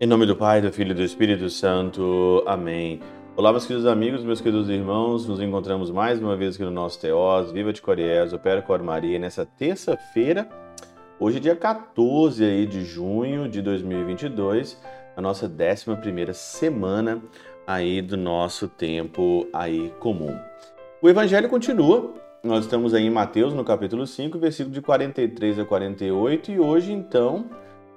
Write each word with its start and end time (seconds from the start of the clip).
Em 0.00 0.06
nome 0.06 0.26
do 0.26 0.36
Pai, 0.36 0.62
do 0.62 0.70
Filho 0.70 0.92
e 0.92 0.94
do 0.94 1.02
Espírito 1.02 1.50
Santo. 1.50 2.44
Amém. 2.46 3.00
Olá, 3.36 3.50
meus 3.50 3.66
queridos 3.66 3.84
amigos, 3.84 4.22
meus 4.22 4.40
queridos 4.40 4.68
irmãos. 4.68 5.26
Nos 5.26 5.40
encontramos 5.40 5.90
mais 5.90 6.20
uma 6.20 6.36
vez 6.36 6.54
aqui 6.54 6.62
no 6.62 6.70
nosso 6.70 7.00
Teós. 7.00 7.50
Viva 7.50 7.72
de 7.72 7.82
Coriés, 7.82 8.32
Opera 8.32 8.62
Cor 8.62 8.80
Maria, 8.80 9.18
nessa 9.18 9.44
terça-feira, 9.44 10.48
hoje 11.18 11.40
dia 11.40 11.56
14 11.56 12.44
aí 12.44 12.64
de 12.64 12.84
junho 12.84 13.48
de 13.48 13.60
2022, 13.60 14.80
a 15.16 15.20
nossa 15.20 15.46
11 15.46 16.32
semana 16.32 17.20
aí 17.66 18.00
do 18.00 18.16
nosso 18.16 18.68
tempo 18.68 19.48
aí 19.52 19.92
comum. 19.98 20.38
O 21.00 21.08
Evangelho 21.08 21.48
continua. 21.48 22.12
Nós 22.42 22.64
estamos 22.64 22.92
aí 22.92 23.04
em 23.04 23.10
Mateus, 23.10 23.54
no 23.54 23.64
capítulo 23.64 24.04
5, 24.04 24.36
versículo 24.36 24.74
de 24.74 24.82
43 24.82 25.60
a 25.60 25.64
48, 25.64 26.50
e 26.50 26.58
hoje 26.58 26.92
então 26.92 27.46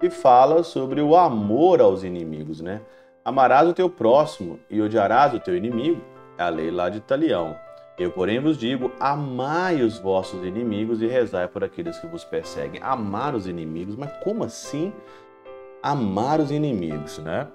e 0.03 0.09
fala 0.11 0.61
sobre 0.61 1.01
o 1.01 1.15
amor 1.15 1.81
aos 1.81 2.03
inimigos, 2.03 2.61
né? 2.61 2.79
Amarás 3.25 3.67
o 3.67 3.73
teu 3.73 3.89
próximo 3.89 4.59
e 4.69 4.79
odiarás 4.79 5.33
o 5.33 5.39
teu 5.39 5.57
inimigo. 5.57 5.99
É 6.37 6.43
a 6.43 6.49
lei 6.49 6.69
lá 6.69 6.89
de 6.89 6.99
Italião. 6.99 7.55
Eu, 7.97 8.11
porém, 8.11 8.39
vos 8.39 8.55
digo: 8.55 8.91
amai 8.99 9.81
os 9.81 9.97
vossos 9.97 10.45
inimigos 10.45 11.01
e 11.01 11.07
rezai 11.07 11.47
por 11.47 11.63
aqueles 11.63 11.97
que 11.97 12.05
vos 12.05 12.23
perseguem. 12.23 12.81
Amar 12.83 13.33
os 13.33 13.47
inimigos, 13.47 13.95
mas 13.95 14.11
como 14.23 14.43
assim 14.43 14.93
amar 15.81 16.39
os 16.39 16.51
inimigos, 16.51 17.17
né? 17.17 17.47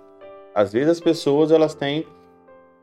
Às 0.53 0.73
vezes 0.73 0.89
as 0.89 1.01
pessoas 1.01 1.53
elas 1.53 1.73
têm 1.73 2.05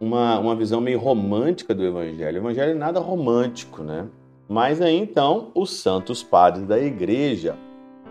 uma, 0.03 0.39
uma 0.39 0.55
visão 0.55 0.81
meio 0.81 0.99
romântica 0.99 1.73
do 1.73 1.84
evangelho. 1.84 2.38
O 2.38 2.44
evangelho 2.44 2.71
é 2.71 2.75
nada 2.75 2.99
romântico, 2.99 3.84
né? 3.84 4.07
Mas 4.48 4.81
aí 4.81 4.98
então 4.98 5.52
os 5.55 5.71
santos 5.71 6.21
padres 6.21 6.67
da 6.67 6.80
igreja 6.80 7.55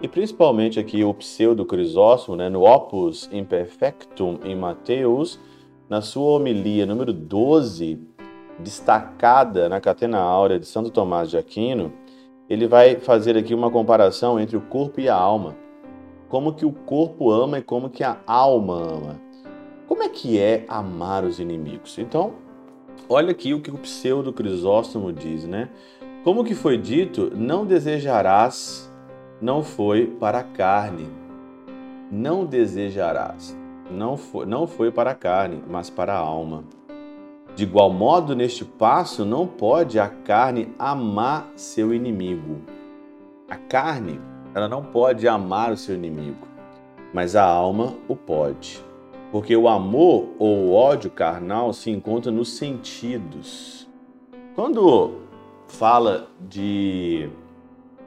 e 0.00 0.08
principalmente 0.08 0.80
aqui 0.80 1.04
o 1.04 1.14
pseudo 1.14 1.64
Crisóstomo, 1.64 2.36
né, 2.36 2.48
no 2.48 2.64
Opus 2.64 3.28
Imperfectum 3.32 4.38
em 4.44 4.56
Mateus, 4.56 5.38
na 5.88 6.00
sua 6.00 6.32
homilia 6.32 6.84
número 6.84 7.12
12, 7.12 8.00
destacada 8.58 9.68
na 9.68 9.80
Catena 9.80 10.18
Áurea 10.18 10.58
de 10.58 10.66
Santo 10.66 10.90
Tomás 10.90 11.30
de 11.30 11.38
Aquino, 11.38 11.92
ele 12.48 12.66
vai 12.66 12.96
fazer 12.96 13.36
aqui 13.36 13.54
uma 13.54 13.70
comparação 13.70 14.40
entre 14.40 14.56
o 14.56 14.60
corpo 14.60 15.00
e 15.00 15.08
a 15.08 15.14
alma. 15.14 15.54
Como 16.28 16.52
que 16.52 16.66
o 16.66 16.72
corpo 16.72 17.30
ama 17.30 17.58
e 17.58 17.62
como 17.62 17.88
que 17.88 18.02
a 18.02 18.18
alma 18.26 18.74
ama. 18.74 19.20
Como 19.92 20.04
é 20.04 20.08
que 20.08 20.40
é 20.40 20.64
amar 20.68 21.22
os 21.22 21.38
inimigos? 21.38 21.98
Então, 21.98 22.32
olha 23.10 23.30
aqui 23.30 23.52
o 23.52 23.60
que 23.60 23.70
o 23.70 23.76
pseudo 23.76 24.32
Crisóstomo 24.32 25.12
diz, 25.12 25.44
né? 25.44 25.68
Como 26.24 26.42
que 26.44 26.54
foi 26.54 26.78
dito, 26.78 27.30
não 27.36 27.66
desejarás 27.66 28.90
não 29.38 29.62
foi 29.62 30.06
para 30.06 30.38
a 30.38 30.42
carne. 30.42 31.10
Não 32.10 32.46
desejarás. 32.46 33.54
Não 33.90 34.16
foi, 34.16 34.46
não 34.46 34.66
foi 34.66 34.90
para 34.90 35.10
a 35.10 35.14
carne, 35.14 35.62
mas 35.68 35.90
para 35.90 36.14
a 36.14 36.18
alma. 36.18 36.64
De 37.54 37.64
igual 37.64 37.90
modo, 37.90 38.34
neste 38.34 38.64
passo, 38.64 39.26
não 39.26 39.46
pode 39.46 40.00
a 40.00 40.08
carne 40.08 40.74
amar 40.78 41.52
seu 41.54 41.92
inimigo. 41.92 42.62
A 43.46 43.56
carne, 43.56 44.18
ela 44.54 44.70
não 44.70 44.82
pode 44.82 45.28
amar 45.28 45.70
o 45.70 45.76
seu 45.76 45.94
inimigo, 45.94 46.48
mas 47.12 47.36
a 47.36 47.44
alma 47.44 47.92
o 48.08 48.16
pode. 48.16 48.82
Porque 49.32 49.56
o 49.56 49.66
amor 49.66 50.28
ou 50.38 50.66
o 50.66 50.72
ódio 50.72 51.10
carnal 51.10 51.72
se 51.72 51.90
encontra 51.90 52.30
nos 52.30 52.50
sentidos. 52.50 53.88
Quando 54.54 55.22
fala 55.66 56.28
de 56.38 57.30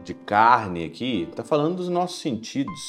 de 0.06 0.14
carne 0.14 0.86
aqui, 0.86 1.28
está 1.28 1.44
falando 1.44 1.78
dos 1.78 1.90
nossos 1.90 2.22
sentidos, 2.22 2.80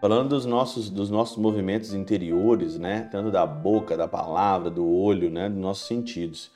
falando 0.00 0.30
dos 0.30 0.44
nossos, 0.44 0.90
dos 0.90 1.08
nossos 1.08 1.36
movimentos 1.36 1.94
interiores, 1.94 2.76
né? 2.76 3.08
Tanto 3.12 3.30
da 3.30 3.46
boca, 3.46 3.96
da 3.96 4.08
palavra, 4.08 4.68
do 4.68 4.84
olho, 4.84 5.30
né? 5.30 5.48
Dos 5.48 5.58
nossos 5.58 5.86
sentidos. 5.86 6.50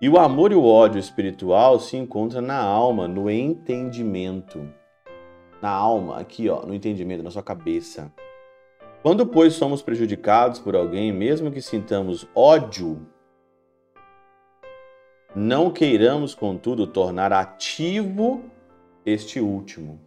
E 0.00 0.08
o 0.08 0.18
amor 0.18 0.52
e 0.52 0.54
o 0.54 0.64
ódio 0.64 0.98
espiritual 0.98 1.78
se 1.78 1.98
encontram 1.98 2.40
na 2.40 2.58
alma, 2.58 3.06
no 3.06 3.30
entendimento. 3.30 4.66
Na 5.60 5.70
alma, 5.70 6.18
aqui, 6.18 6.48
ó, 6.48 6.64
no 6.64 6.72
entendimento, 6.72 7.22
na 7.22 7.30
sua 7.30 7.42
cabeça. 7.42 8.10
Quando, 9.08 9.24
pois, 9.26 9.54
somos 9.54 9.80
prejudicados 9.80 10.58
por 10.58 10.76
alguém, 10.76 11.10
mesmo 11.10 11.50
que 11.50 11.62
sintamos 11.62 12.28
ódio, 12.34 13.06
não 15.34 15.70
queiramos, 15.70 16.34
contudo, 16.34 16.86
tornar 16.86 17.32
ativo 17.32 18.42
este 19.06 19.40
último. 19.40 19.98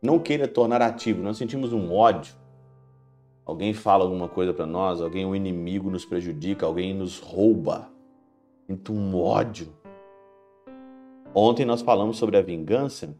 Não 0.00 0.18
queira 0.18 0.48
tornar 0.48 0.80
ativo, 0.80 1.22
nós 1.22 1.36
sentimos 1.36 1.70
um 1.74 1.92
ódio. 1.92 2.34
Alguém 3.44 3.74
fala 3.74 4.04
alguma 4.04 4.26
coisa 4.26 4.54
para 4.54 4.64
nós, 4.64 5.02
alguém, 5.02 5.26
um 5.26 5.36
inimigo 5.36 5.90
nos 5.90 6.06
prejudica, 6.06 6.64
alguém 6.64 6.94
nos 6.94 7.18
rouba. 7.18 7.90
Sinto 8.66 8.90
um 8.90 9.20
ódio. 9.20 9.68
Ontem 11.34 11.66
nós 11.66 11.82
falamos 11.82 12.16
sobre 12.16 12.38
a 12.38 12.42
vingança, 12.42 13.14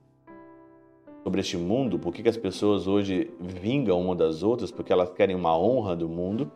sobre 1.24 1.40
este 1.40 1.56
mundo, 1.56 1.98
por 1.98 2.12
que 2.12 2.28
as 2.28 2.36
pessoas 2.36 2.86
hoje 2.86 3.32
vingam 3.40 4.00
uma 4.00 4.14
das 4.14 4.44
outras, 4.44 4.70
porque 4.70 4.92
elas 4.92 5.10
querem 5.10 5.34
uma 5.34 5.58
honra 5.58 5.96
do 5.96 6.08
mundo. 6.08 6.52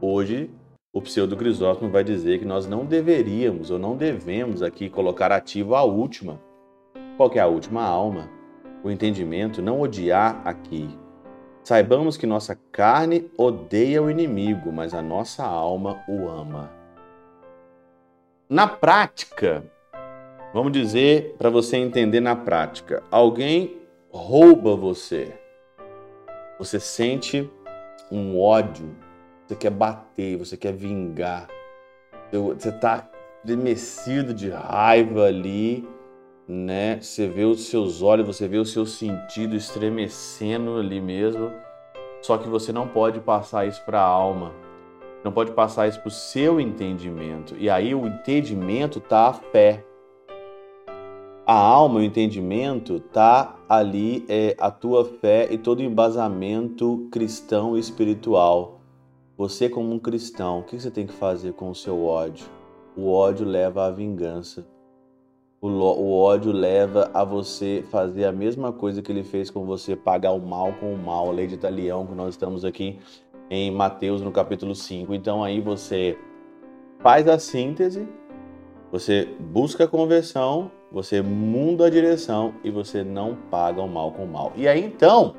Hoje, 0.00 0.48
o 0.94 1.02
pseudo 1.02 1.36
Crisóstomo 1.36 1.90
vai 1.90 2.04
dizer 2.04 2.38
que 2.38 2.46
nós 2.46 2.66
não 2.66 2.86
deveríamos 2.86 3.70
ou 3.70 3.78
não 3.78 3.96
devemos 3.96 4.62
aqui 4.62 4.88
colocar 4.88 5.30
ativo 5.30 5.74
a 5.74 5.82
última 5.82 6.40
qual 7.16 7.28
que 7.28 7.38
é 7.38 7.42
a 7.42 7.46
última 7.46 7.82
alma? 7.82 8.28
O 8.82 8.90
entendimento, 8.90 9.62
não 9.62 9.80
odiar 9.80 10.40
aqui. 10.44 10.88
Saibamos 11.62 12.16
que 12.16 12.26
nossa 12.26 12.58
carne 12.72 13.30
odeia 13.38 14.02
o 14.02 14.10
inimigo, 14.10 14.72
mas 14.72 14.92
a 14.94 15.00
nossa 15.00 15.44
alma 15.44 16.02
o 16.08 16.28
ama. 16.28 16.70
Na 18.48 18.66
prática, 18.66 19.62
vamos 20.52 20.72
dizer 20.72 21.36
para 21.38 21.48
você 21.48 21.76
entender 21.76 22.20
na 22.20 22.34
prática, 22.34 23.02
alguém 23.10 23.76
rouba 24.12 24.76
você. 24.76 25.32
Você 26.58 26.78
sente 26.78 27.50
um 28.10 28.38
ódio, 28.38 28.94
você 29.46 29.56
quer 29.56 29.70
bater, 29.70 30.36
você 30.36 30.56
quer 30.56 30.72
vingar. 30.72 31.48
Você 32.30 32.68
está 32.68 33.10
demecido 33.44 34.32
de 34.32 34.50
raiva 34.50 35.24
ali 35.24 35.88
né? 36.52 37.00
Você 37.00 37.26
vê 37.26 37.44
os 37.44 37.66
seus 37.66 38.02
olhos, 38.02 38.26
você 38.26 38.48
vê 38.48 38.58
o 38.58 38.64
seu 38.64 38.84
sentido 38.84 39.54
estremecendo 39.54 40.76
ali 40.76 41.00
mesmo. 41.00 41.50
Só 42.20 42.38
que 42.38 42.48
você 42.48 42.72
não 42.72 42.86
pode 42.86 43.20
passar 43.20 43.66
isso 43.66 43.82
para 43.84 44.00
a 44.00 44.06
alma. 44.06 44.52
Não 45.24 45.32
pode 45.32 45.52
passar 45.52 45.88
isso 45.88 46.00
para 46.00 46.08
o 46.08 46.10
seu 46.10 46.60
entendimento. 46.60 47.56
E 47.56 47.70
aí 47.70 47.94
o 47.94 48.06
entendimento 48.06 49.00
tá 49.00 49.28
a 49.28 49.32
fé. 49.32 49.84
A 51.44 51.54
alma, 51.54 51.98
o 51.98 52.02
entendimento, 52.02 53.00
tá 53.00 53.56
ali 53.68 54.24
é 54.28 54.54
a 54.60 54.70
tua 54.70 55.04
fé 55.04 55.48
e 55.50 55.58
todo 55.58 55.80
o 55.80 55.82
embasamento 55.82 57.08
cristão 57.10 57.76
e 57.76 57.80
espiritual. 57.80 58.80
Você 59.36 59.68
como 59.68 59.92
um 59.92 59.98
cristão, 59.98 60.60
o 60.60 60.62
que 60.62 60.78
você 60.78 60.88
tem 60.88 61.04
que 61.04 61.12
fazer 61.12 61.54
com 61.54 61.68
o 61.68 61.74
seu 61.74 62.04
ódio? 62.04 62.46
O 62.96 63.10
ódio 63.10 63.44
leva 63.44 63.86
à 63.86 63.90
vingança. 63.90 64.64
O, 65.60 65.66
o 65.68 66.12
ódio 66.12 66.52
leva 66.52 67.10
a 67.12 67.24
você 67.24 67.84
fazer 67.90 68.24
a 68.24 68.32
mesma 68.32 68.72
coisa 68.72 69.02
que 69.02 69.10
ele 69.10 69.24
fez 69.24 69.50
com 69.50 69.64
você, 69.64 69.96
pagar 69.96 70.30
o 70.30 70.40
mal 70.40 70.72
com 70.74 70.94
o 70.94 70.98
mal, 70.98 71.28
a 71.28 71.32
lei 71.32 71.48
de 71.48 71.54
Italião, 71.54 72.06
que 72.06 72.14
nós 72.14 72.34
estamos 72.34 72.64
aqui 72.64 73.00
em 73.50 73.68
Mateus 73.68 74.20
no 74.20 74.30
capítulo 74.30 74.76
5. 74.76 75.12
Então 75.12 75.42
aí 75.42 75.60
você 75.60 76.16
faz 77.00 77.26
a 77.26 77.36
síntese, 77.36 78.08
você 78.92 79.28
busca 79.40 79.84
a 79.84 79.88
conversão, 79.88 80.70
você 80.92 81.22
muda 81.22 81.86
a 81.86 81.90
direção 81.90 82.54
e 82.62 82.70
você 82.70 83.02
não 83.02 83.34
paga 83.50 83.80
o 83.80 83.88
mal 83.88 84.12
com 84.12 84.24
o 84.24 84.28
mal. 84.28 84.52
E 84.54 84.68
aí 84.68 84.84
então, 84.84 85.34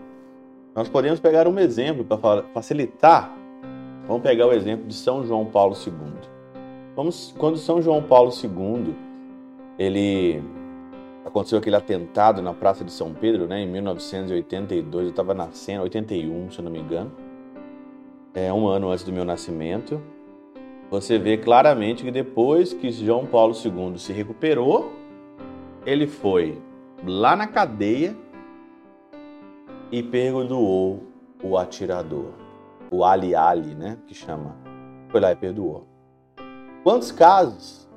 nós 0.75 0.89
podemos 0.89 1.19
pegar 1.19 1.47
um 1.47 1.59
exemplo 1.59 2.03
para 2.03 2.43
facilitar. 2.53 3.31
Vamos 4.07 4.23
pegar 4.23 4.47
o 4.47 4.51
exemplo 4.51 4.87
de 4.87 4.95
São 4.95 5.23
João 5.23 5.45
Paulo 5.45 5.75
II. 5.75 5.93
Vamos, 6.95 7.33
quando 7.37 7.57
São 7.57 7.81
João 7.81 8.01
Paulo 8.01 8.31
II 8.31 8.95
ele 9.77 10.41
aconteceu 11.23 11.57
aquele 11.57 11.75
atentado 11.75 12.41
na 12.41 12.53
Praça 12.53 12.83
de 12.83 12.91
São 12.91 13.13
Pedro, 13.13 13.47
né, 13.47 13.61
em 13.61 13.67
1982. 13.67 15.05
Eu 15.05 15.09
estava 15.11 15.33
nascendo, 15.33 15.83
81, 15.83 16.51
se 16.51 16.59
eu 16.59 16.65
não 16.65 16.71
me 16.71 16.79
engano. 16.79 17.11
É 18.33 18.51
um 18.51 18.67
ano 18.67 18.89
antes 18.89 19.03
do 19.03 19.11
meu 19.11 19.23
nascimento. 19.23 20.01
Você 20.89 21.17
vê 21.17 21.37
claramente 21.37 22.03
que 22.03 22.11
depois 22.11 22.73
que 22.73 22.91
João 22.91 23.25
Paulo 23.25 23.53
II 23.53 23.97
se 23.97 24.11
recuperou, 24.11 24.91
ele 25.85 26.07
foi 26.07 26.61
lá 27.05 27.35
na 27.35 27.47
cadeia 27.47 28.15
e 29.91 30.01
perdoou 30.01 31.03
o 31.43 31.57
atirador, 31.57 32.31
o 32.89 33.03
Ali 33.03 33.35
Ali, 33.35 33.75
né, 33.75 33.97
que 34.07 34.13
chama. 34.13 34.55
Foi 35.09 35.19
lá 35.19 35.31
e 35.31 35.35
perdoou. 35.35 35.85
Quantos 36.83 37.11
casos 37.11 37.87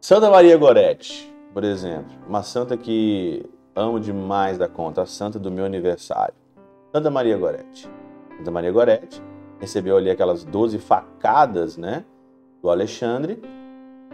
Santa 0.00 0.30
Maria 0.30 0.56
Gorete, 0.56 1.32
por 1.52 1.64
exemplo, 1.64 2.12
uma 2.26 2.42
santa 2.42 2.76
que 2.76 3.44
amo 3.74 3.98
demais 3.98 4.56
da 4.56 4.68
conta, 4.68 5.02
a 5.02 5.06
santa 5.06 5.38
do 5.38 5.50
meu 5.50 5.64
aniversário. 5.64 6.34
Santa 6.92 7.10
Maria 7.10 7.36
Gorete. 7.36 7.90
Santa 8.36 8.50
Maria 8.50 8.70
Gorete 8.70 9.20
recebeu 9.58 9.96
ali 9.96 10.08
aquelas 10.08 10.44
12 10.44 10.78
facadas, 10.78 11.76
né, 11.76 12.04
do 12.62 12.70
Alexandre, 12.70 13.42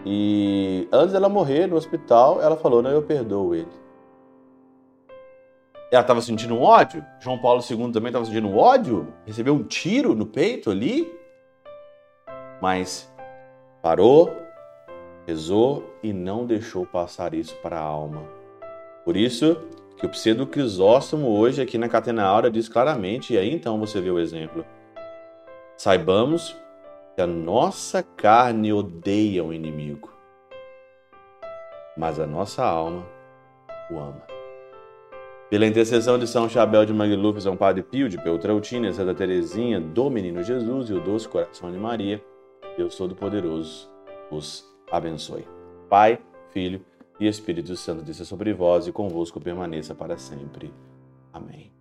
e 0.04 0.86
antes 0.92 1.12
dela 1.12 1.28
morrer 1.28 1.66
no 1.66 1.76
hospital, 1.76 2.42
ela 2.42 2.56
falou: 2.56 2.82
Não, 2.82 2.90
eu 2.90 3.02
perdoo 3.02 3.54
ele. 3.54 3.68
Ela 5.90 6.02
estava 6.02 6.20
sentindo 6.20 6.54
um 6.54 6.62
ódio. 6.62 7.04
João 7.20 7.38
Paulo 7.38 7.62
II 7.62 7.92
também 7.92 8.08
estava 8.08 8.24
sentindo 8.24 8.48
um 8.48 8.56
ódio. 8.56 9.06
Recebeu 9.24 9.54
um 9.54 9.62
tiro 9.62 10.14
no 10.14 10.26
peito 10.26 10.70
ali. 10.70 11.10
Mas 12.60 13.10
parou, 13.80 14.34
rezou 15.26 15.84
e 16.02 16.12
não 16.12 16.46
deixou 16.46 16.84
passar 16.84 17.32
isso 17.32 17.54
para 17.62 17.78
a 17.78 17.82
alma. 17.82 18.22
Por 19.04 19.16
isso 19.16 19.56
que 19.96 20.06
o 20.06 20.08
pseudo 20.08 20.46
Crisóstomo 20.46 21.28
hoje 21.28 21.62
aqui 21.62 21.78
na 21.78 21.88
Catena 21.88 22.24
Aura 22.24 22.50
diz 22.50 22.68
claramente, 22.68 23.34
e 23.34 23.38
aí 23.38 23.54
então 23.54 23.78
você 23.78 24.00
vê 24.00 24.10
o 24.10 24.18
exemplo. 24.18 24.64
Saibamos 25.76 26.56
que 27.14 27.22
a 27.22 27.26
nossa 27.26 28.02
carne 28.02 28.72
odeia 28.72 29.44
o 29.44 29.52
inimigo, 29.52 30.12
mas 31.96 32.18
a 32.18 32.26
nossa 32.26 32.64
alma 32.64 33.06
o 33.90 33.98
ama. 33.98 34.22
Pela 35.48 35.66
intercessão 35.66 36.18
de 36.18 36.26
São 36.26 36.48
Chabel 36.48 36.84
de 36.84 36.92
Magluf, 36.92 37.40
São 37.40 37.56
Padre 37.56 37.82
Pio 37.82 38.08
de 38.08 38.20
Peltrautina, 38.20 38.92
Santa 38.92 39.14
Teresinha, 39.14 39.80
do 39.80 40.10
Menino 40.10 40.42
Jesus 40.42 40.90
e 40.90 40.94
o 40.94 41.00
Doce 41.00 41.28
Coração 41.28 41.70
de 41.70 41.78
Maria, 41.78 42.22
Deus 42.76 42.96
Todo-Poderoso 42.96 43.88
os 44.30 44.64
abençoe. 44.90 45.46
Pai, 45.88 46.18
Filho 46.50 46.84
e 47.20 47.28
Espírito 47.28 47.76
Santo 47.76 48.02
desça 48.02 48.24
sobre 48.24 48.52
vós 48.52 48.86
e 48.86 48.92
convosco 48.92 49.40
permaneça 49.40 49.94
para 49.94 50.16
sempre. 50.16 50.72
Amém. 51.32 51.73